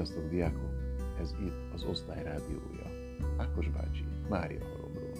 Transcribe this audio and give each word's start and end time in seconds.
Sziasztok, 0.00 0.28
diákok! 0.28 0.70
Ez 1.18 1.32
itt 1.32 1.72
az 1.72 1.84
Osztály 1.84 2.22
Rádiója. 2.22 3.16
Ákos 3.38 3.68
bácsi, 3.68 4.04
Mária 4.28 4.64
Halomról. 4.64 5.12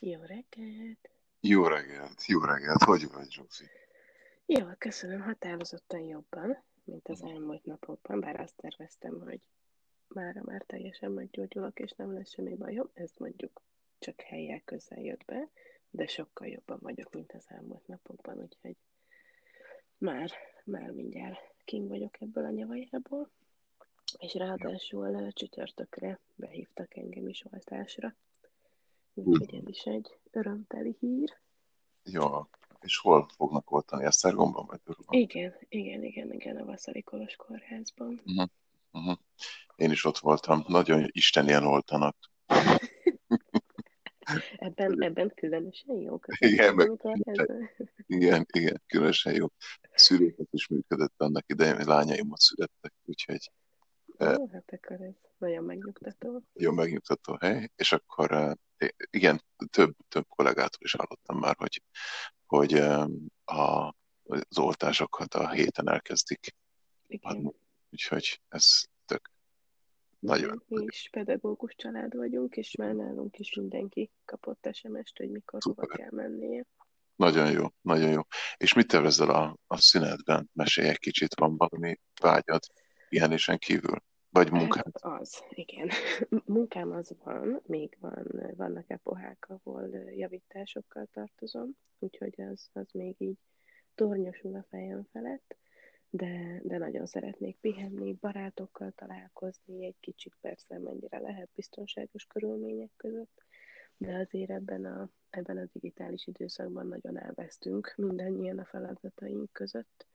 Jó 0.00 0.20
reggelt! 0.20 1.10
Jó 1.40 1.66
reggelt, 1.66 2.26
jó 2.26 2.40
reggelt, 2.40 2.82
hogy 2.82 3.10
vagy, 3.12 3.30
Zsófi? 3.30 3.64
Jó, 4.46 4.66
köszönöm, 4.78 5.20
határozottan 5.20 6.00
jobban, 6.00 6.64
mint 6.84 7.08
az 7.08 7.22
elmúlt 7.22 7.64
napokban, 7.64 8.20
bár 8.20 8.40
azt 8.40 8.56
terveztem, 8.56 9.20
hogy 9.20 9.40
mára 10.08 10.40
már 10.44 10.62
teljesen 10.66 11.12
meggyógyulok, 11.12 11.78
és 11.78 11.90
nem 11.90 12.12
lesz 12.12 12.30
semmi 12.30 12.54
bajom, 12.54 12.90
ez 12.94 13.10
mondjuk 13.18 13.62
csak 13.98 14.20
helyek 14.20 14.64
közel 14.64 15.00
jött 15.00 15.24
be, 15.24 15.48
de 15.90 16.06
sokkal 16.06 16.48
jobban 16.48 16.78
vagyok, 16.80 17.12
mint 17.12 17.32
az 17.32 17.44
elmúlt 17.48 17.86
napokban, 17.86 18.38
úgyhogy 18.38 18.76
már, 19.98 20.30
már 20.64 20.90
mindjárt 20.90 21.40
kim 21.64 21.88
vagyok 21.88 22.20
ebből 22.20 22.44
a 22.44 22.50
nyavajából, 22.50 23.30
és 24.18 24.34
ráadásul 24.34 25.32
csütörtökre 25.32 26.20
behívtak 26.34 26.96
engem 26.96 27.28
is 27.28 27.44
oltásra, 27.52 28.14
úgyhogy 29.14 29.54
ez 29.54 29.68
is 29.68 29.82
egy 29.82 30.18
örömteli 30.30 30.96
hír. 31.00 31.38
Jó, 32.04 32.46
és 32.80 32.98
hol 32.98 33.28
fognak 33.36 33.70
oltani? 33.70 34.04
Esztergomban 34.04 34.66
vagy 34.66 34.80
Durban? 34.84 35.20
Igen, 35.20 35.54
igen, 35.68 36.04
igen, 36.04 36.32
igen, 36.32 36.56
a 36.56 36.64
Vasszari 36.64 37.02
Kolos 37.02 37.36
kórházban. 37.36 38.20
Uh-huh. 38.26 38.48
Uh-huh. 38.92 39.18
Én 39.76 39.90
is 39.90 40.04
ott 40.04 40.18
voltam. 40.18 40.64
Nagyon 40.66 41.08
istenien 41.12 41.64
oltanak. 41.64 42.16
Ebben, 44.60 45.02
ebben 45.02 45.32
különösen 45.34 45.96
jó. 45.96 46.18
Igen, 46.38 46.74
meg, 46.74 46.90
igen, 48.06 48.46
igen, 48.52 48.82
különösen 48.86 49.34
jó. 49.34 49.46
Szüléket 49.94 50.48
is 50.50 50.68
működött 50.68 51.14
annak 51.16 51.44
idején, 51.46 51.76
hogy 51.76 51.84
lányaimat 51.86 52.38
születtek, 52.38 52.92
úgyhogy... 53.04 53.50
Ó, 54.18 54.48
hát 54.52 54.72
akkor 54.72 55.00
ez 55.00 55.14
nagyon 55.38 55.64
megnyugtató. 55.64 56.42
Jó 56.52 56.72
megnyugtató 56.72 57.36
hely, 57.40 57.70
és 57.76 57.92
akkor 57.92 58.56
igen, 59.10 59.44
több, 59.70 59.96
több 60.08 60.26
kollégától 60.28 60.80
is 60.82 60.92
hallottam 60.92 61.38
már, 61.38 61.54
hogy, 61.58 61.82
hogy 62.46 62.72
a, 63.44 63.94
az 64.22 64.58
oltásokat 64.58 65.34
a 65.34 65.50
héten 65.50 65.88
elkezdik 65.88 66.54
igen. 67.06 67.32
adni. 67.32 67.52
Úgyhogy 67.90 68.40
ez 68.48 68.82
nagyon. 70.20 70.62
Mi 70.66 70.84
is 70.84 71.08
pedagógus 71.12 71.74
család 71.74 72.16
vagyunk, 72.16 72.56
és 72.56 72.76
már 72.76 72.94
nálunk 72.94 73.38
is 73.38 73.54
mindenki 73.54 74.10
kapott 74.24 74.68
SMS-t, 74.72 75.16
hogy 75.16 75.30
mikor 75.30 75.60
hova 75.62 75.86
kell 75.86 76.10
mennie. 76.10 76.66
Nagyon 77.16 77.50
jó, 77.50 77.66
nagyon 77.80 78.10
jó. 78.10 78.20
És 78.56 78.74
mit 78.74 78.86
tervezel 78.86 79.30
a, 79.30 79.56
a 79.66 79.76
szünetben? 79.76 80.50
Mesélj 80.52 80.88
egy 80.88 80.98
kicsit, 80.98 81.34
van 81.34 81.56
valami 81.56 82.00
vágyad 82.20 82.60
pihenésen 83.08 83.58
kívül? 83.58 84.02
Vagy 84.30 84.50
munkám? 84.50 84.84
Hát 84.92 85.20
az, 85.20 85.42
igen. 85.50 85.90
Munkám 86.44 86.90
az 86.92 87.14
van, 87.24 87.62
még 87.66 87.96
van, 88.00 88.26
vannak 88.56 88.90
epohák, 88.90 89.46
ahol 89.48 89.88
javításokkal 90.16 91.08
tartozom, 91.12 91.70
úgyhogy 91.98 92.40
az, 92.40 92.68
az 92.72 92.88
még 92.92 93.14
így 93.18 93.38
tornyosul 93.94 94.54
a 94.54 94.66
fejem 94.70 95.08
felett 95.12 95.56
de, 96.10 96.60
de 96.64 96.78
nagyon 96.78 97.06
szeretnék 97.06 97.56
pihenni, 97.60 98.12
barátokkal 98.12 98.92
találkozni, 98.92 99.84
egy 99.84 100.00
kicsit 100.00 100.36
persze 100.40 100.78
mennyire 100.78 101.18
lehet 101.18 101.48
biztonságos 101.54 102.24
körülmények 102.24 102.90
között, 102.96 103.44
de 103.96 104.16
azért 104.16 104.50
ebben 104.50 104.84
a, 104.84 105.10
ebben 105.30 105.58
a 105.58 105.68
digitális 105.72 106.26
időszakban 106.26 106.86
nagyon 106.86 107.18
elvesztünk 107.18 107.94
mindannyian 107.96 108.58
a 108.58 108.64
feladataink 108.64 109.52
között. 109.52 110.06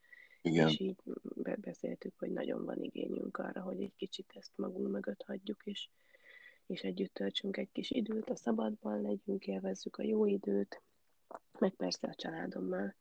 Igen. 0.42 0.68
És 0.68 0.80
így 0.80 0.96
beszéltük, 1.56 2.18
hogy 2.18 2.30
nagyon 2.30 2.64
van 2.64 2.82
igényünk 2.82 3.36
arra, 3.36 3.60
hogy 3.60 3.82
egy 3.82 3.94
kicsit 3.96 4.32
ezt 4.34 4.52
magunk 4.56 4.90
mögött 4.90 5.22
hagyjuk, 5.22 5.64
és, 5.64 5.88
és 6.66 6.80
együtt 6.80 7.14
töltsünk 7.14 7.56
egy 7.56 7.72
kis 7.72 7.90
időt, 7.90 8.30
a 8.30 8.36
szabadban 8.36 9.00
legyünk, 9.00 9.46
élvezzük 9.46 9.96
a 9.96 10.02
jó 10.02 10.24
időt, 10.24 10.82
meg 11.58 11.74
persze 11.74 12.08
a 12.08 12.14
családommal 12.14 12.94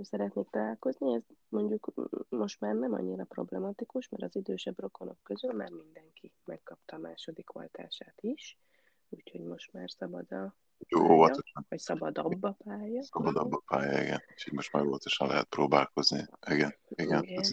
szeretnék 0.00 0.50
találkozni, 0.50 1.14
ez 1.14 1.22
mondjuk 1.48 1.92
most 2.28 2.60
már 2.60 2.74
nem 2.74 2.92
annyira 2.92 3.24
problematikus, 3.24 4.08
mert 4.08 4.22
az 4.22 4.36
idősebb 4.36 4.80
rokonok 4.80 5.18
közül 5.22 5.52
már 5.52 5.70
mindenki 5.70 6.32
megkapta 6.44 6.96
a 6.96 6.98
második 6.98 7.54
oltását 7.54 8.20
is, 8.20 8.58
úgyhogy 9.08 9.40
most 9.40 9.72
már 9.72 9.90
szabad 9.90 10.32
a 10.32 10.54
jó, 10.88 11.12
óvatosan. 11.12 11.66
Vagy 11.68 11.78
szabadabb 11.78 12.42
a 12.42 12.56
pálya. 12.64 13.02
Szabadabb 13.02 13.52
a 13.52 13.62
pálya, 13.66 14.02
igen. 14.02 14.22
Úgyhogy 14.30 14.52
most 14.52 14.72
már 14.72 14.84
óvatosan 14.84 15.28
lehet 15.28 15.48
próbálkozni. 15.48 16.26
Igen, 16.46 16.74
igen. 16.88 17.22
igen. 17.22 17.38
Ez, 17.38 17.52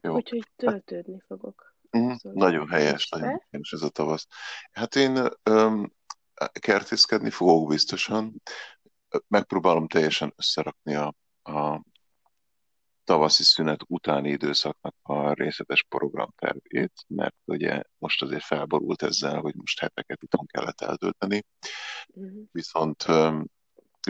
jó. 0.00 0.14
Úgyhogy 0.14 0.46
töltődni 0.56 1.22
fogok. 1.26 1.74
Mm, 1.98 2.12
nagyon 2.20 2.68
helyes, 2.68 3.08
nagyon 3.08 3.42
helyes 3.50 3.72
ez 3.72 3.82
a 3.82 3.88
tavasz. 3.88 4.26
Hát 4.72 4.96
én 4.96 5.28
um, 5.50 5.92
kertészkedni 6.52 7.30
fogok 7.30 7.68
biztosan. 7.68 8.42
Megpróbálom 9.28 9.88
teljesen 9.88 10.32
összerakni 10.36 10.94
a 10.94 11.14
tavaszi 13.06 13.42
szünet 13.42 13.80
utáni 13.86 14.30
időszaknak 14.30 14.94
a 15.02 15.32
részletes 15.32 15.84
programtervét, 15.88 16.92
mert 17.06 17.36
ugye 17.44 17.82
most 17.98 18.22
azért 18.22 18.44
felborult 18.44 19.02
ezzel, 19.02 19.40
hogy 19.40 19.54
most 19.54 19.80
heteket 19.80 20.22
itthon 20.22 20.46
kellett 20.46 20.80
eltölteni, 20.80 21.42
uh-huh. 22.06 22.42
viszont 22.52 23.04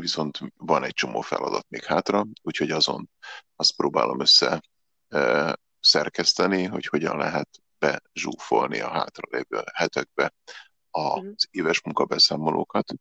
viszont 0.01 0.39
van 0.57 0.85
egy 0.85 0.93
csomó 0.93 1.21
feladat 1.21 1.67
még 1.69 1.85
hátra, 1.85 2.27
úgyhogy 2.43 2.71
azon 2.71 3.11
azt 3.57 3.77
próbálom 3.77 4.21
össze 4.21 4.61
e, 5.09 5.57
szerkeszteni, 5.81 6.65
hogy 6.65 6.87
hogyan 6.87 7.17
lehet 7.17 7.49
bezsúfolni 7.79 8.81
a 8.81 8.91
hátralévő 8.91 9.63
hetekbe 9.73 10.35
az 10.91 11.19
uh-huh. 11.19 11.35
éves 11.51 11.83
munkabeszámolókat, 11.83 12.93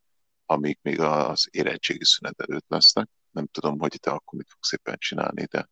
amik 0.45 0.79
még 0.81 0.99
az 0.99 1.47
érettségi 1.51 2.05
szünet 2.05 2.41
előtt 2.41 2.65
lesznek, 2.67 3.09
nem 3.31 3.47
tudom, 3.47 3.79
hogy 3.79 3.97
te 4.01 4.11
akkor 4.11 4.37
mit 4.37 4.49
fogsz 4.49 4.67
szépen 4.67 4.95
csinálni, 4.97 5.43
de 5.43 5.69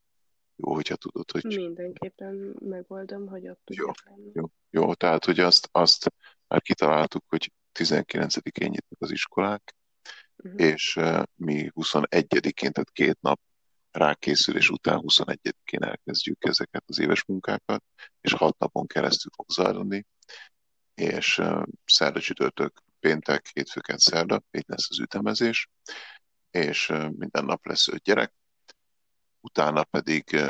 jó, 0.55 0.73
hogyha 0.73 0.95
tudod, 0.95 1.31
hogy... 1.31 1.43
Mindenképpen 1.43 2.55
megoldom, 2.59 3.27
hogy 3.27 3.47
ott 3.47 3.69
jó, 3.73 3.91
jó, 4.33 4.45
jó, 4.69 4.93
tehát 4.93 5.25
hogy 5.25 5.39
azt, 5.39 5.69
azt 5.71 6.13
már 6.47 6.61
kitaláltuk, 6.61 7.23
hogy 7.27 7.51
19-én 7.79 8.69
nyitnak 8.69 9.01
az 9.01 9.11
iskolák, 9.11 9.75
uh-huh. 10.35 10.61
és 10.61 10.95
uh, 10.95 11.23
mi 11.35 11.71
21-én, 11.75 12.71
tehát 12.71 12.91
két 12.91 13.17
nap 13.21 13.39
rákészülés 13.91 14.69
után 14.69 15.01
21-én 15.07 15.83
elkezdjük 15.83 16.45
ezeket 16.45 16.83
az 16.87 16.99
éves 16.99 17.25
munkákat, 17.25 17.83
és 18.21 18.33
hat 18.33 18.57
napon 18.57 18.87
keresztül 18.87 19.31
fog 19.35 19.49
zajlani, 19.49 20.05
és 20.93 21.37
uh, 21.37 21.63
szerda, 21.85 22.19
csütörtök, 22.19 22.83
péntek, 22.99 23.49
hétfőket, 23.53 23.99
szerda, 23.99 24.43
így 24.51 24.65
lesz 24.67 24.89
az 24.89 24.99
ütemezés, 24.99 25.69
és 26.51 26.87
minden 27.09 27.45
nap 27.45 27.65
lesz 27.65 27.87
öt 27.87 28.03
gyerek, 28.03 28.33
utána 29.43 29.83
pedig 29.83 30.41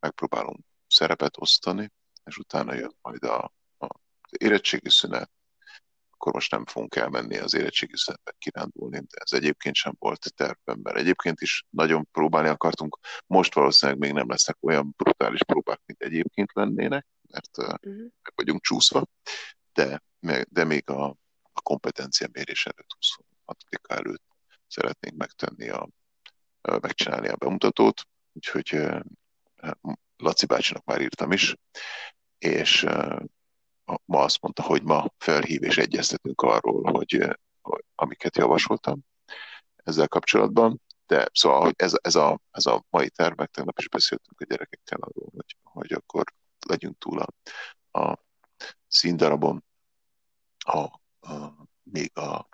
megpróbálunk 0.00 0.64
szerepet 0.86 1.36
osztani, 1.38 1.92
és 2.24 2.38
utána 2.38 2.74
jön 2.74 2.96
majd 3.00 3.24
a, 3.24 3.44
a, 3.78 3.84
az 4.20 4.30
érettségi 4.38 4.90
szünet, 4.90 5.30
akkor 6.10 6.32
most 6.32 6.50
nem 6.50 6.66
fogunk 6.66 6.96
elmenni 6.96 7.38
az 7.38 7.54
érettségi 7.54 7.96
szünetbe 7.96 8.34
kirándulni, 8.38 8.98
de 8.98 9.18
ez 9.24 9.32
egyébként 9.32 9.74
sem 9.74 9.94
volt 9.98 10.34
tervben, 10.34 10.78
mert 10.82 10.96
egyébként 10.96 11.40
is 11.40 11.64
nagyon 11.70 12.08
próbálni 12.12 12.48
akartunk, 12.48 12.98
most 13.26 13.54
valószínűleg 13.54 14.00
még 14.00 14.12
nem 14.12 14.28
lesznek 14.28 14.56
olyan 14.60 14.94
brutális 14.96 15.44
próbák, 15.44 15.80
mint 15.86 16.02
egyébként 16.02 16.52
lennének, 16.52 17.06
mert 17.30 17.58
uh-huh. 17.58 17.96
meg 17.98 18.32
vagyunk 18.34 18.62
csúszva, 18.62 19.06
de, 19.72 20.02
de 20.48 20.64
még 20.64 20.90
a, 20.90 21.04
a 21.52 21.60
kompetencia 21.62 22.28
mérés 22.32 22.66
előtt, 22.66 22.96
26 22.98 23.64
előtt 23.88 24.24
szeretnénk 24.66 25.16
megtenni 25.16 25.68
a, 25.68 25.88
megcsinálni 26.62 27.28
a 27.28 27.36
bemutatót, 27.36 28.06
úgyhogy 28.38 28.80
Laci 30.16 30.46
bácsinak 30.46 30.84
már 30.84 31.00
írtam 31.00 31.32
is, 31.32 31.56
és 32.38 32.86
ma 34.04 34.22
azt 34.22 34.40
mondta, 34.40 34.62
hogy 34.62 34.82
ma 34.82 35.06
felhív 35.18 35.62
és 35.62 35.76
egyeztetünk 35.78 36.40
arról, 36.40 36.92
hogy, 36.92 37.38
amiket 37.94 38.36
javasoltam 38.36 39.00
ezzel 39.76 40.08
kapcsolatban, 40.08 40.80
de 41.06 41.26
szóval 41.32 41.60
hogy 41.60 41.74
ez, 41.76 41.92
ez, 42.02 42.14
a, 42.14 42.40
ez 42.50 42.66
a 42.66 42.84
mai 42.90 43.10
tervek, 43.10 43.50
tegnap 43.50 43.78
is 43.78 43.88
beszéltünk 43.88 44.40
a 44.40 44.44
gyerekekkel 44.44 44.98
arról, 45.00 45.28
hogy, 45.34 45.56
hogy 45.62 45.92
akkor 45.92 46.24
legyünk 46.66 46.98
túl 46.98 47.18
a, 47.18 47.28
a 48.00 48.24
színdarabon, 48.88 49.64
a, 50.58 50.78
a, 51.20 51.54
még 51.82 52.18
a 52.18 52.48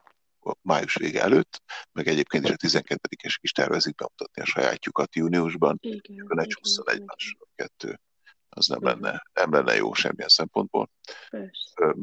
május 0.60 0.94
vége 0.94 1.22
előtt, 1.22 1.62
meg 1.92 2.06
egyébként 2.06 2.44
is 2.44 2.50
a 2.50 2.56
12-es 2.56 3.36
is 3.40 3.52
tervezik 3.52 3.94
bemutatni 3.94 4.42
a 4.42 4.44
sajátjukat 4.44 5.14
júniusban, 5.14 5.78
igen, 5.80 6.26
ne 6.28 6.44
csúszson 6.44 6.90
egymásra 6.90 7.38
kettő. 7.54 8.00
Az 8.48 8.66
nem 8.66 8.82
lenne, 8.82 9.22
nem 9.32 9.52
lenne 9.52 9.74
jó 9.74 9.92
semmilyen 9.92 10.28
szempontból. 10.28 10.90
Persze. 11.30 11.94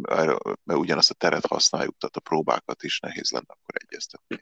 Mert 0.63 0.79
ugyanazt 0.79 1.09
a 1.09 1.13
teret 1.13 1.45
használjuk, 1.45 1.97
tehát 1.97 2.15
a 2.15 2.19
próbákat 2.19 2.83
is 2.83 2.99
nehéz 2.99 3.31
lenne 3.31 3.45
akkor 3.47 3.75
egyeztetni. 3.87 4.37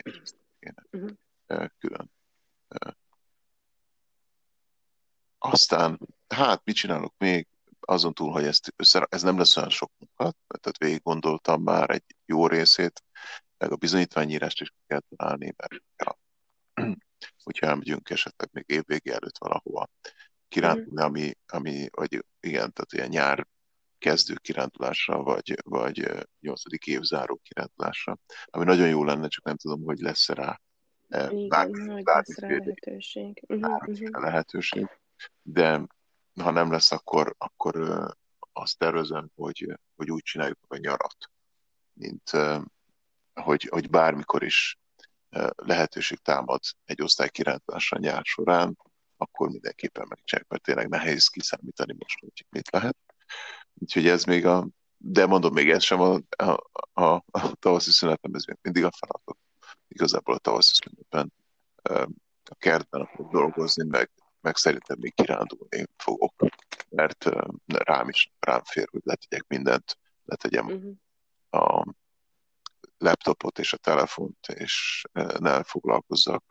kéne 0.60 0.84
uh-huh. 0.92 1.68
külön. 1.78 2.12
Aztán, 5.38 6.00
hát 6.28 6.62
mit 6.64 6.76
csinálok 6.76 7.14
még? 7.18 7.48
Azon 7.80 8.14
túl, 8.14 8.32
hogy 8.32 8.44
ezt 8.44 8.74
össze, 8.76 9.08
ez 9.10 9.22
nem 9.22 9.38
lesz 9.38 9.58
olyan 9.58 9.70
sok 9.70 9.92
munka, 9.98 10.38
tehát 10.60 10.78
végig 10.78 11.02
gondoltam 11.02 11.62
már 11.62 11.90
egy 11.90 12.16
jó 12.26 12.48
részét, 12.48 13.04
meg 13.60 13.72
a 13.72 13.76
bizonyítványírást 13.76 14.62
is 14.62 14.74
kell 14.88 15.02
találni, 15.16 15.54
mert 15.58 15.84
ja, 15.98 16.20
hogyha 17.44 17.68
elmegyünk 17.68 18.10
esetleg 18.10 18.50
még 18.52 18.64
évvége 18.68 19.14
előtt 19.14 19.38
valahova 19.38 19.90
kirándulni, 20.48 21.02
ami, 21.02 21.34
ami, 21.48 21.88
vagy 21.92 22.26
igen, 22.40 22.74
tehát 22.74 22.94
ilyen 22.94 23.08
nyár 23.10 23.48
kezdő 23.98 24.36
kirándulásra, 24.36 25.24
vagy, 25.24 25.56
vagy 25.64 26.28
nyolcadik 26.40 26.86
évzáró 26.86 27.40
kirándulásra, 27.44 28.18
ami 28.46 28.66
nagyon 28.66 28.88
jó 28.88 29.04
lenne, 29.04 29.28
csak 29.28 29.44
nem 29.44 29.56
tudom, 29.56 29.84
hogy 29.84 30.00
lesz-e 30.00 30.34
rá 30.34 30.62
igen, 31.10 31.48
bármi, 31.48 31.88
hogy 31.88 32.04
lesz 32.06 32.38
rá 32.38 32.48
lehetőség. 32.48 33.44
Uh-huh, 33.48 34.10
lehetőség. 34.10 34.88
De 35.42 35.88
ha 36.42 36.52
nem 36.52 36.72
lesz, 36.72 36.92
akkor, 36.92 37.36
akkor 37.38 38.06
azt 38.54 38.78
tervezem, 38.78 39.30
hogy, 39.36 39.80
hogy 39.96 40.12
úgy 40.12 40.24
csináljuk 40.24 40.58
a 40.68 40.78
nyarat, 40.78 41.32
mint 41.94 42.32
hogy, 43.42 43.68
hogy 43.72 43.90
bármikor 43.90 44.44
is 44.44 44.80
lehetőség 45.56 46.18
támad 46.18 46.60
egy 46.86 47.02
osztály 47.02 47.30
kirándulásra 47.30 47.98
nyár 47.98 48.22
során, 48.24 48.78
akkor 49.18 49.50
mindenképpen 49.50 50.06
megcsináljuk, 50.10 50.50
mert 50.50 50.64
tényleg 50.64 50.90
nehéz 50.90 51.28
kiszámítani 51.28 51.96
most, 52.00 52.20
hogy 52.20 52.46
mit 52.50 52.72
lehet. 52.72 52.98
Úgyhogy 53.74 54.08
ez 54.08 54.24
még 54.24 54.46
a, 54.46 54.68
de 54.98 55.26
mondom, 55.26 55.54
még 55.54 55.70
ez 55.70 55.84
sem 55.84 56.02
a, 56.02 56.20
a, 56.38 56.70
a, 56.94 57.24
a 57.32 57.52
tavaszi 57.60 57.92
szünetem, 57.92 58.34
ez 58.34 58.44
még 58.46 58.58
mindig 58.62 58.84
a 58.84 58.92
feladat. 58.92 59.38
Igazából 59.88 60.36
a 60.36 60.40
tavaszi 60.40 60.74
szünetben 60.74 61.34
a 62.50 62.56
kertben 62.56 63.02
akarok 63.02 63.32
dolgozni, 63.32 63.88
meg, 63.88 64.10
meg 64.42 64.56
szerintem 64.56 64.98
még 65.00 65.14
kirándulni 65.14 65.86
fogok, 65.98 66.34
mert 66.90 67.30
rám 67.66 68.10
is 68.10 68.32
rám 68.40 68.64
fér, 68.64 68.88
hogy 68.92 69.02
letegyek 69.04 69.48
mindent, 69.48 69.98
letegyem 70.26 70.66
uh-huh. 70.66 70.94
a 71.50 71.94
laptopot 73.00 73.60
és 73.60 73.74
a 73.74 73.78
telefont, 73.78 74.48
és 74.48 75.04
ne 75.40 75.64
foglalkozzak 75.64 76.44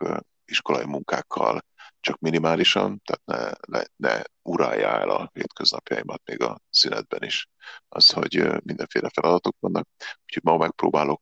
iskolai 0.45 0.85
munkákkal, 0.85 1.65
csak 1.99 2.19
minimálisan, 2.19 3.01
tehát 3.03 3.59
ne, 3.67 3.77
ne, 3.77 3.85
ne 3.95 4.21
urálja 4.41 4.87
el 4.87 5.09
a 5.09 5.29
hétköznapjaimat 5.33 6.21
még 6.25 6.41
a 6.41 6.61
szünetben 6.69 7.23
is, 7.23 7.49
az, 7.87 8.09
hogy 8.09 8.63
mindenféle 8.63 9.09
feladatok 9.13 9.55
vannak. 9.59 9.87
Úgyhogy 10.25 10.43
ma 10.43 10.57
megpróbálok 10.57 11.21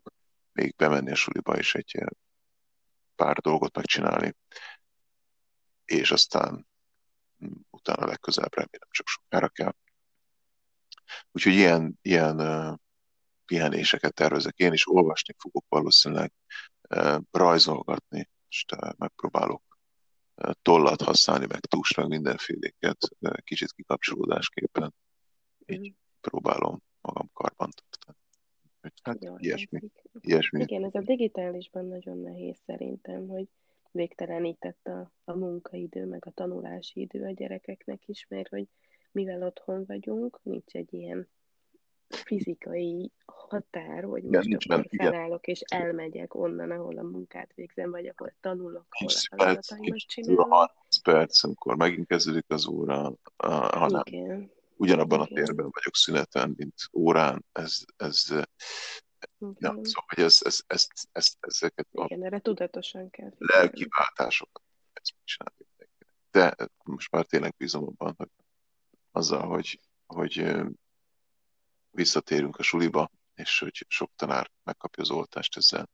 még 0.51 0.75
bemenni 0.75 1.11
a 1.11 1.15
suliba 1.15 1.57
és 1.57 1.75
egy 1.75 2.03
pár 3.15 3.37
dolgot 3.37 3.75
megcsinálni, 3.75 4.35
és 5.85 6.11
aztán 6.11 6.67
hm, 7.37 7.51
utána 7.69 8.05
legközelebb 8.05 8.55
remélem 8.55 8.87
csak 8.89 9.07
sokára 9.07 9.47
kell. 9.47 9.73
Úgyhogy 11.31 11.53
ilyen, 11.53 11.99
ilyen 12.01 12.37
pihenéseket 13.47 14.13
tervezek. 14.13 14.57
Én 14.57 14.73
is 14.73 14.87
olvasni 14.87 15.33
fogok 15.37 15.65
valószínűleg, 15.69 16.33
rajzolgatni, 17.31 18.29
és 18.49 18.65
megpróbálok 18.97 19.63
tollat 20.61 21.01
használni, 21.01 21.45
meg 21.45 21.59
tus, 21.59 21.95
meg 21.95 22.07
mindenféléket, 22.07 22.97
kicsit 23.43 23.71
kikapcsolódásképpen. 23.71 24.93
Így 25.65 25.89
mm. 25.89 25.93
próbálom 26.21 26.81
magam 27.01 27.29
karban 27.33 27.69
tartani. 27.69 28.17
Hát, 29.01 29.23
Jó, 29.23 29.35
ilyesmi, 29.37 29.79
ilyesmi. 30.19 30.61
Igen, 30.61 30.83
ez 30.83 30.95
a 30.95 31.01
digitálisban 31.01 31.85
nagyon 31.85 32.17
nehéz 32.17 32.57
szerintem, 32.65 33.27
hogy 33.27 33.47
végtelenített 33.91 34.87
a, 34.87 35.11
a 35.23 35.33
munkaidő, 35.33 36.05
meg 36.05 36.25
a 36.25 36.31
tanulási 36.31 36.99
idő 36.99 37.23
a 37.23 37.31
gyerekeknek 37.31 38.07
is, 38.07 38.25
mert 38.29 38.49
hogy 38.49 38.67
mivel 39.11 39.43
otthon 39.43 39.85
vagyunk, 39.85 40.39
nincs 40.43 40.73
egy 40.73 40.93
ilyen 40.93 41.29
fizikai 42.07 43.11
határ, 43.49 44.03
hogy 44.03 44.23
most 44.23 44.47
igen, 44.47 44.59
akkor 44.65 44.87
benne, 44.89 45.11
felállok, 45.11 45.47
igen. 45.47 45.55
és 45.55 45.61
elmegyek 45.61 46.35
onnan, 46.35 46.71
ahol 46.71 46.97
a 46.97 47.03
munkát 47.03 47.51
végzem, 47.55 47.91
vagy 47.91 48.13
ahol 48.15 48.33
tanulok, 48.39 48.85
ahol 48.89 49.13
a 49.13 49.35
feladataimat 49.35 49.97
csinálom. 49.97 50.49
30 50.49 50.73
perc, 51.03 51.43
amikor 51.43 51.75
megint 51.75 52.07
kezdődik 52.07 52.45
az 52.47 52.67
óra, 52.67 53.13
hanem 53.37 54.01
igen. 54.05 54.51
ugyanabban 54.75 55.19
igen. 55.19 55.31
a 55.31 55.35
térben 55.35 55.69
vagyok 55.71 55.95
szüneten, 55.95 56.53
mint 56.57 56.73
órán, 56.93 57.45
ez, 57.51 57.77
ez 57.97 58.25
Ja, 59.39 59.69
szóval, 59.69 60.05
hogy 60.07 60.23
ez, 60.23 60.39
ez, 60.43 60.59
ez, 60.67 60.87
ez, 61.11 61.33
ezeket 61.39 61.87
a 61.91 62.03
Igen, 62.05 62.23
erre 62.23 62.39
tudatosan 62.39 63.09
kell 63.09 63.33
lelki 63.37 63.87
váltásokat 63.97 64.63
ezt 64.93 65.13
csinálni 65.23 65.65
De 66.31 66.55
most 66.83 67.11
már 67.11 67.25
tényleg 67.25 67.53
bízom 67.57 67.83
abban, 67.83 68.13
hogy 68.17 68.29
azzal, 69.11 69.47
hogy, 69.47 69.79
hogy 70.05 70.55
visszatérünk 71.89 72.57
a 72.57 72.63
suliba, 72.63 73.11
és 73.37 73.59
hogy 73.59 73.85
sok 73.87 74.11
tanár 74.15 74.51
megkapja 74.63 75.03
az 75.03 75.09
oltást, 75.09 75.57
ezzel. 75.57 75.89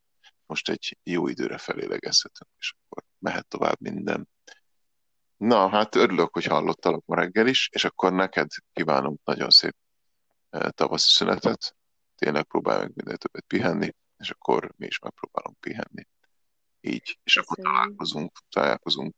Most 0.45 0.69
egy 0.69 0.97
jó 1.03 1.27
időre 1.27 1.57
felélegezhetünk, 1.57 2.49
és 2.57 2.73
akkor 2.79 3.03
mehet 3.19 3.47
tovább 3.47 3.79
minden. 3.79 4.29
Na, 5.37 5.69
hát 5.69 5.95
örülök, 5.95 6.33
hogy 6.33 6.45
hallottalak 6.45 7.05
ma 7.05 7.15
reggel 7.15 7.47
is, 7.47 7.69
és 7.71 7.83
akkor 7.83 8.13
neked 8.13 8.47
kívánunk 8.73 9.19
nagyon 9.23 9.49
szép 9.49 9.75
eh, 10.49 10.69
tavaszi 10.69 11.09
szünetet, 11.09 11.75
tényleg 12.15 12.43
próbáljunk 12.43 12.95
minél 12.95 13.17
többet 13.17 13.45
pihenni, 13.47 13.95
és 14.17 14.29
akkor 14.29 14.73
mi 14.77 14.85
is 14.85 14.99
megpróbálunk 14.99 15.59
pihenni. 15.59 16.07
Így, 16.79 17.19
és 17.23 17.37
akkor 17.37 17.57
találkozunk, 17.57 18.37
találkozunk 18.49 19.15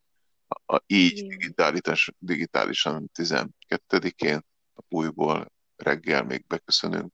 a, 0.48 0.76
a, 0.76 0.84
így 0.88 1.28
digitális, 1.28 2.12
digitálisan 2.18 3.12
12-én 3.14 4.46
a 4.74 4.82
újból 4.90 5.52
reggel 5.76 6.24
még 6.24 6.46
beköszönünk, 6.48 7.14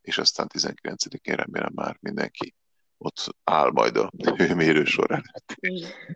és 0.00 0.18
aztán 0.18 0.46
19-én 0.54 1.34
remélem 1.34 1.72
már 1.74 1.96
mindenki 2.00 2.54
ott 2.98 3.34
áll 3.44 3.70
majd 3.70 3.96
a 3.96 4.10
hőmérő 4.36 4.84
során. 4.84 5.22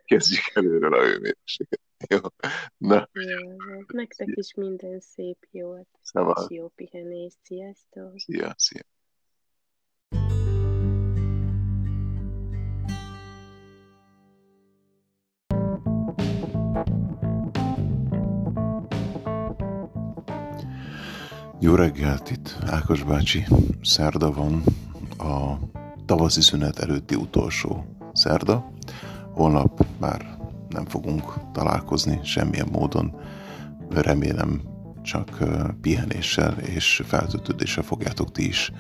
Kezdjük 0.05 0.51
előről 0.55 0.95
a 0.95 1.03
hőmérőséget. 1.03 1.81
Jó. 2.09 2.19
Na. 2.77 3.09
Jó, 3.13 3.57
nektek 3.87 4.29
is 4.35 4.55
minden 4.55 5.01
szép 5.01 5.47
jót. 5.51 5.89
Szóval. 6.03 6.47
És 6.49 6.57
jó 6.57 6.69
pihenést. 6.69 7.37
Sziasztok. 7.43 8.19
Szia, 8.19 8.55
szia. 8.57 8.83
Jó 21.65 21.75
reggelt, 21.75 22.31
itt 22.31 22.59
Ákos 22.67 23.03
bácsi. 23.03 23.47
Szerda 23.83 24.33
van, 24.33 24.63
a 25.19 25.59
tavaszi 26.07 26.41
szünet 26.41 26.79
előtti 26.79 27.15
utolsó 27.15 27.85
szerda. 28.13 28.73
Holnap 29.33 29.87
már 30.01 30.39
nem 30.69 30.85
fogunk 30.85 31.53
találkozni 31.53 32.21
semmilyen 32.23 32.69
módon. 32.73 33.15
Remélem 33.91 34.61
csak 35.03 35.39
pihenéssel 35.81 36.59
és 36.59 37.03
feltöltődéssel 37.07 37.83
fogjátok 37.83 38.33
ti 38.33 38.47
is 38.47 38.73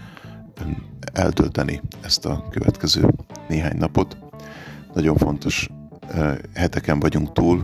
eltölteni 1.12 1.80
ezt 2.00 2.26
a 2.26 2.48
következő 2.50 3.14
néhány 3.48 3.76
napot. 3.76 4.16
Nagyon 4.94 5.16
fontos 5.16 5.68
heteken 6.54 7.00
vagyunk 7.00 7.32
túl, 7.32 7.60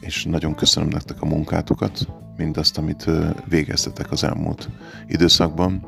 és 0.00 0.24
nagyon 0.24 0.54
köszönöm 0.54 0.88
nektek 0.88 1.22
a 1.22 1.26
munkátokat, 1.26 2.06
mindazt, 2.36 2.78
amit 2.78 3.10
végeztetek 3.48 4.10
az 4.10 4.24
elmúlt 4.24 4.68
időszakban. 5.06 5.86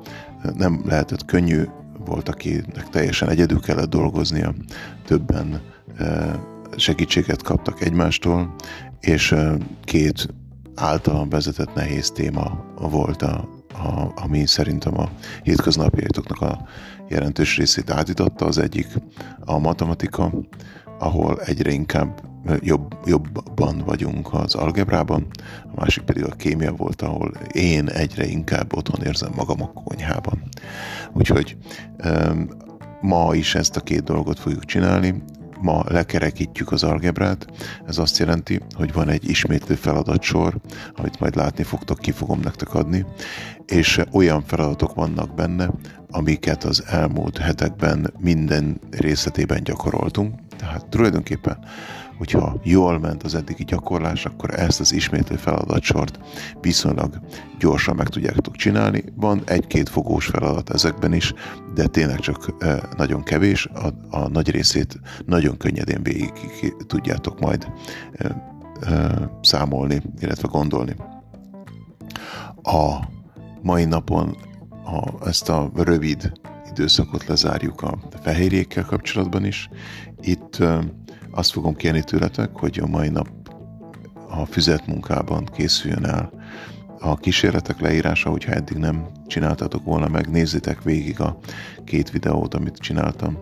Nem 0.54 0.82
lehetett 0.86 1.24
könnyű, 1.24 1.64
volt, 2.04 2.28
akinek 2.28 2.88
teljesen 2.90 3.28
egyedül 3.28 3.60
kellett 3.60 3.90
dolgoznia, 3.90 4.54
többen 5.06 5.60
segítséget 6.76 7.42
kaptak 7.42 7.80
egymástól, 7.80 8.54
és 9.00 9.34
két 9.84 10.28
által 10.74 11.28
vezetett 11.28 11.74
nehéz 11.74 12.10
téma 12.10 12.64
volt, 12.76 13.22
a, 13.22 13.48
a, 13.72 14.12
ami 14.14 14.46
szerintem 14.46 14.98
a 15.00 15.10
hétköznapjaitoknak 15.42 16.40
a 16.40 16.68
jelentős 17.08 17.56
részét 17.56 17.90
átitatta. 17.90 18.46
Az 18.46 18.58
egyik 18.58 18.86
a 19.40 19.58
matematika, 19.58 20.32
ahol 20.98 21.40
egyre 21.40 21.70
inkább 21.70 22.20
jobb, 22.60 22.96
jobban 23.06 23.82
vagyunk 23.86 24.34
az 24.34 24.54
algebrában, 24.54 25.26
a 25.64 25.80
másik 25.80 26.02
pedig 26.02 26.24
a 26.24 26.34
kémia 26.36 26.72
volt, 26.72 27.02
ahol 27.02 27.32
én 27.52 27.88
egyre 27.88 28.26
inkább 28.26 28.76
otthon 28.76 29.06
érzem 29.06 29.32
magam 29.36 29.62
a 29.62 29.72
konyhában. 29.72 30.42
Úgyhogy 31.12 31.56
ma 33.00 33.34
is 33.34 33.54
ezt 33.54 33.76
a 33.76 33.80
két 33.80 34.04
dolgot 34.04 34.38
fogjuk 34.38 34.64
csinálni, 34.64 35.22
ma 35.60 35.84
lekerekítjük 35.88 36.72
az 36.72 36.82
algebrát, 36.82 37.46
ez 37.86 37.98
azt 37.98 38.18
jelenti, 38.18 38.60
hogy 38.74 38.92
van 38.92 39.08
egy 39.08 39.28
ismétlő 39.28 39.74
feladatsor, 39.74 40.56
amit 40.96 41.20
majd 41.20 41.36
látni 41.36 41.62
fogtok, 41.62 41.98
ki 41.98 42.10
fogom 42.10 42.40
nektek 42.40 42.74
adni, 42.74 43.04
és 43.66 44.00
olyan 44.12 44.42
feladatok 44.42 44.94
vannak 44.94 45.34
benne, 45.34 45.70
amiket 46.10 46.64
az 46.64 46.84
elmúlt 46.86 47.38
hetekben 47.38 48.12
minden 48.18 48.80
részletében 48.90 49.62
gyakoroltunk, 49.64 50.34
Tehát 50.58 50.86
tulajdonképpen, 50.86 51.58
hogyha 52.18 52.60
jól 52.62 52.98
ment 52.98 53.22
az 53.22 53.34
eddigi 53.34 53.64
gyakorlás, 53.64 54.24
akkor 54.24 54.54
ezt 54.54 54.80
az 54.80 54.92
ismétlő 54.92 55.36
feladatsort 55.36 56.18
viszonylag 56.60 57.20
gyorsan 57.58 57.96
meg 57.96 58.08
tudjátok 58.08 58.56
csinálni. 58.56 59.04
Van 59.16 59.42
egy-két 59.44 59.88
fogós 59.88 60.26
feladat 60.26 60.70
ezekben 60.70 61.12
is, 61.12 61.34
de 61.74 61.86
tényleg 61.86 62.18
csak 62.18 62.54
nagyon 62.96 63.22
kevés. 63.22 63.66
A, 63.66 64.16
a 64.16 64.28
nagy 64.28 64.50
részét 64.50 65.00
nagyon 65.26 65.56
könnyedén 65.56 66.02
végig 66.02 66.32
tudjátok 66.86 67.40
majd 67.40 67.72
számolni, 69.42 70.02
illetve 70.20 70.48
gondolni. 70.50 70.94
A 72.62 72.96
mai 73.62 73.84
napon 73.84 74.36
a, 74.84 75.28
ezt 75.28 75.48
a 75.48 75.70
rövid 75.74 76.32
időszakot 76.70 77.26
lezárjuk 77.26 77.82
a 77.82 77.98
fehérjékkel 78.22 78.84
kapcsolatban 78.84 79.44
is. 79.44 79.68
Itt 80.20 80.47
azt 81.30 81.50
fogom 81.50 81.74
kérni 81.74 82.02
tőletek, 82.02 82.50
hogy 82.52 82.80
a 82.82 82.86
mai 82.86 83.08
nap 83.08 83.28
a 84.28 84.44
füzet 84.44 84.86
munkában 84.86 85.44
készüljön 85.44 86.04
el. 86.04 86.30
A 87.00 87.16
kísérletek 87.16 87.80
leírása, 87.80 88.30
hogyha 88.30 88.52
eddig 88.52 88.76
nem 88.76 89.06
csináltatok 89.26 89.84
volna 89.84 90.08
meg, 90.08 90.30
nézzétek 90.30 90.82
végig 90.82 91.20
a 91.20 91.38
két 91.84 92.10
videót, 92.10 92.54
amit 92.54 92.76
csináltam, 92.76 93.38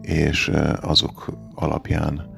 és 0.00 0.50
azok 0.80 1.32
alapján 1.54 2.36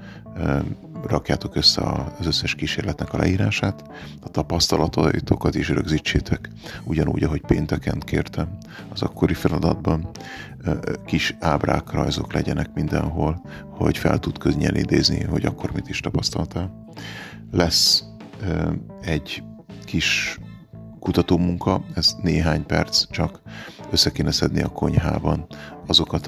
rakjátok 1.06 1.56
össze 1.56 1.82
az 2.18 2.26
összes 2.26 2.54
kísérletnek 2.54 3.12
a 3.12 3.16
leírását, 3.16 3.84
a 4.22 4.28
tapasztalataitokat 4.28 5.54
is 5.54 5.68
rögzítsétek, 5.68 6.50
ugyanúgy, 6.84 7.22
ahogy 7.22 7.40
pénteken 7.40 7.98
kértem 7.98 8.58
az 8.92 9.02
akkori 9.02 9.34
feladatban. 9.34 10.10
Kis 11.06 11.36
ábrák, 11.40 11.90
rajzok 11.90 12.32
legyenek 12.32 12.74
mindenhol, 12.74 13.42
hogy 13.70 13.98
fel 13.98 14.18
tud 14.18 14.38
könnyen 14.38 14.76
idézni, 14.76 15.24
hogy 15.24 15.44
akkor 15.44 15.72
mit 15.72 15.88
is 15.88 16.00
tapasztaltál. 16.00 16.84
Lesz 17.50 18.04
egy 19.00 19.42
kis 19.84 20.38
kutatómunka, 21.00 21.84
ez 21.94 22.16
néhány 22.22 22.66
perc 22.66 23.10
csak, 23.10 23.40
össze 23.90 24.10
kéne 24.10 24.30
szedni 24.30 24.62
a 24.62 24.68
konyhában 24.68 25.46
azokat 25.86 26.26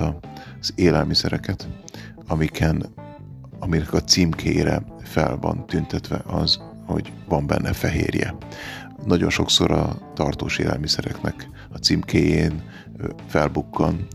az 0.61 0.73
élelmiszereket, 0.75 1.69
amiken 2.27 2.87
aminek 3.63 3.93
a 3.93 4.01
címkére 4.01 4.83
fel 5.03 5.39
van 5.41 5.67
tüntetve 5.67 6.23
az, 6.27 6.61
hogy 6.87 7.13
van 7.29 7.47
benne 7.47 7.73
fehérje. 7.73 8.35
Nagyon 9.05 9.31
sokszor 9.31 9.71
a 9.71 10.13
tartós 10.15 10.59
élelmiszereknek 10.59 11.49
a 11.73 11.77
címkéjén 11.77 12.63
felbukkan 13.27 14.07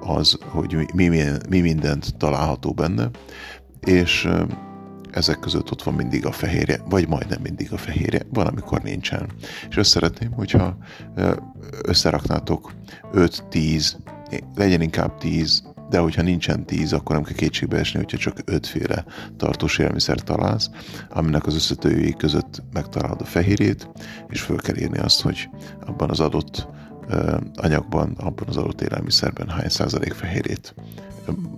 az, 0.00 0.38
hogy 0.42 0.90
mi, 0.94 1.08
mi 1.48 1.60
mindent 1.60 2.16
található 2.16 2.72
benne, 2.72 3.10
és 3.80 4.28
ezek 5.10 5.38
között 5.38 5.70
ott 5.70 5.82
van 5.82 5.94
mindig 5.94 6.26
a 6.26 6.32
fehérje, 6.32 6.80
vagy 6.88 7.08
majdnem 7.08 7.40
mindig 7.42 7.72
a 7.72 7.76
fehérje, 7.76 8.22
van, 8.32 8.46
amikor 8.46 8.82
nincsen. 8.82 9.30
És 9.68 9.76
azt 9.76 9.90
szeretném, 9.90 10.32
hogyha 10.32 10.76
összeraknátok 11.82 12.72
5-10, 13.12 13.92
legyen 14.54 14.80
inkább 14.80 15.18
10 15.18 15.73
de 15.88 15.98
hogyha 15.98 16.22
nincsen 16.22 16.66
tíz, 16.66 16.92
akkor 16.92 17.14
nem 17.14 17.24
kell 17.24 17.34
kétségbe 17.34 17.78
esni, 17.78 17.98
hogyha 17.98 18.18
csak 18.18 18.38
ötféle 18.44 19.04
tartós 19.36 19.78
élelmiszer 19.78 20.20
találsz, 20.20 20.70
aminek 21.08 21.46
az 21.46 21.54
összetőjéi 21.54 22.14
között 22.14 22.62
megtalálod 22.72 23.20
a 23.20 23.24
fehérjét, 23.24 23.88
és 24.28 24.40
föl 24.40 24.56
kell 24.56 24.76
írni 24.76 24.98
azt, 24.98 25.20
hogy 25.20 25.48
abban 25.86 26.10
az 26.10 26.20
adott 26.20 26.68
anyagban, 27.54 28.14
abban 28.18 28.48
az 28.48 28.56
adott 28.56 28.80
élelmiszerben 28.80 29.48
hány 29.48 29.68
százalék 29.68 30.12
fehérjét 30.12 30.74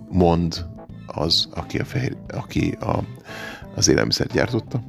mond 0.09 0.65
az, 1.07 1.47
aki, 1.53 1.79
a 1.79 1.85
fehér, 1.85 2.17
aki 2.27 2.77
a, 2.79 3.03
az 3.75 3.87
élelmiszert 3.87 4.33
gyártotta, 4.33 4.83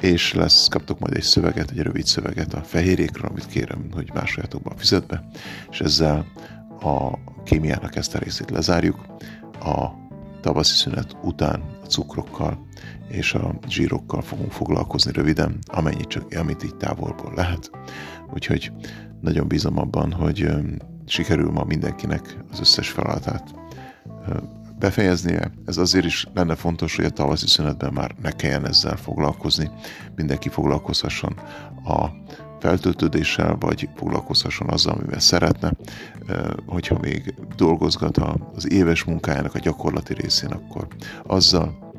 és 0.00 0.34
lesz, 0.34 0.68
kaptok 0.68 0.98
majd 0.98 1.16
egy 1.16 1.22
szöveget, 1.22 1.70
egy 1.70 1.78
rövid 1.78 2.06
szöveget 2.06 2.54
a 2.54 2.62
fehérjékről, 2.62 3.30
amit 3.30 3.46
kérem, 3.46 3.86
hogy 3.92 4.10
másoljátok 4.14 4.62
be 4.62 4.70
a 4.70 4.78
fizetbe, 4.78 5.24
és 5.70 5.80
ezzel 5.80 6.26
a 6.80 7.18
kémiának 7.44 7.96
ezt 7.96 8.14
a 8.14 8.18
részét 8.18 8.50
lezárjuk. 8.50 9.06
A 9.60 9.88
tavaszi 10.40 10.74
szünet 10.74 11.16
után 11.22 11.62
a 11.82 11.86
cukrokkal 11.86 12.66
és 13.08 13.34
a 13.34 13.54
zsírokkal 13.68 14.22
fogunk 14.22 14.52
foglalkozni 14.52 15.12
röviden, 15.12 15.58
amennyit 15.66 16.08
csak, 16.08 16.32
amit 16.34 16.64
így 16.64 16.76
távolból 16.76 17.32
lehet. 17.34 17.70
Úgyhogy 18.34 18.72
nagyon 19.20 19.48
bízom 19.48 19.78
abban, 19.78 20.12
hogy 20.12 20.48
sikerül 21.06 21.50
ma 21.50 21.64
mindenkinek 21.64 22.36
az 22.50 22.60
összes 22.60 22.90
feladatát 22.90 23.54
befejeznie. 24.78 25.52
Ez 25.66 25.76
azért 25.76 26.04
is 26.04 26.26
lenne 26.34 26.54
fontos, 26.54 26.96
hogy 26.96 27.04
a 27.04 27.10
tavaszi 27.10 27.46
szünetben 27.46 27.92
már 27.92 28.14
ne 28.22 28.30
kelljen 28.30 28.66
ezzel 28.66 28.96
foglalkozni. 28.96 29.70
Mindenki 30.16 30.48
foglalkozhasson 30.48 31.32
a 31.84 32.06
feltöltődéssel, 32.60 33.56
vagy 33.60 33.88
foglalkozhasson 33.96 34.68
azzal, 34.68 34.94
amivel 34.94 35.20
szeretne. 35.20 35.72
Hogyha 36.66 36.98
még 36.98 37.34
dolgozgat 37.56 38.18
az 38.54 38.72
éves 38.72 39.04
munkájának 39.04 39.54
a 39.54 39.58
gyakorlati 39.58 40.14
részén, 40.14 40.50
akkor 40.50 40.86
azzal, 41.26 41.92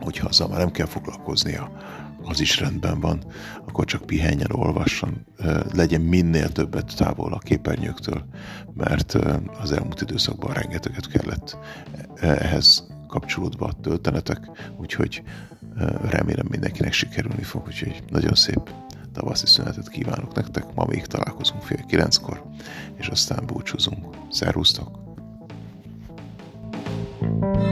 hogyha 0.00 0.28
azzal 0.28 0.48
már 0.48 0.58
nem 0.58 0.70
kell 0.70 0.86
foglalkoznia, 0.86 1.70
az 2.24 2.40
is 2.40 2.60
rendben 2.60 3.00
van, 3.00 3.24
akkor 3.66 3.84
csak 3.84 4.06
pihenjen, 4.06 4.50
olvasson, 4.52 5.26
legyen 5.72 6.00
minél 6.00 6.48
többet 6.48 6.96
távol 6.96 7.32
a 7.32 7.38
képernyőktől, 7.38 8.24
mert 8.74 9.18
az 9.60 9.72
elmúlt 9.72 10.00
időszakban 10.00 10.52
rengeteget 10.52 11.08
kellett 11.08 11.58
ehhez 12.20 12.86
kapcsolódva 13.08 13.72
töltenetek, 13.82 14.70
úgyhogy 14.76 15.22
remélem 16.02 16.46
mindenkinek 16.50 16.92
sikerülni 16.92 17.42
fog, 17.42 17.66
úgyhogy 17.66 18.02
nagyon 18.08 18.34
szép 18.34 18.70
tavaszi 19.12 19.46
szünetet 19.46 19.88
kívánok 19.88 20.34
nektek, 20.34 20.74
ma 20.74 20.84
még 20.84 21.06
találkozunk 21.06 21.62
fél 21.62 21.84
kilenckor, 21.86 22.42
és 22.94 23.06
aztán 23.06 23.46
búcsúzunk. 23.46 24.06
Szervusztok! 24.30 25.00
thank 27.22 27.66
you 27.66 27.71